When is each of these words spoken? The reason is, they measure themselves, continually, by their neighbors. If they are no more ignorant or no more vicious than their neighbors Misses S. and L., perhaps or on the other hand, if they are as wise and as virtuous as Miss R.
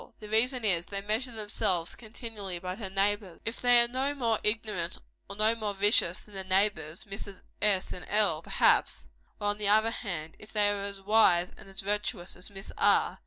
The 0.19 0.29
reason 0.29 0.65
is, 0.65 0.87
they 0.87 1.01
measure 1.03 1.31
themselves, 1.31 1.93
continually, 1.93 2.57
by 2.57 2.73
their 2.73 2.89
neighbors. 2.89 3.39
If 3.45 3.61
they 3.61 3.83
are 3.83 3.87
no 3.87 4.15
more 4.15 4.39
ignorant 4.43 4.97
or 5.29 5.35
no 5.35 5.53
more 5.53 5.75
vicious 5.75 6.17
than 6.17 6.33
their 6.33 6.43
neighbors 6.43 7.05
Misses 7.05 7.43
S. 7.61 7.93
and 7.93 8.07
L., 8.09 8.41
perhaps 8.41 9.05
or 9.39 9.45
on 9.49 9.59
the 9.59 9.67
other 9.67 9.91
hand, 9.91 10.37
if 10.39 10.51
they 10.51 10.71
are 10.71 10.85
as 10.85 10.99
wise 11.01 11.51
and 11.55 11.69
as 11.69 11.81
virtuous 11.81 12.35
as 12.35 12.49
Miss 12.49 12.71
R. 12.79 13.19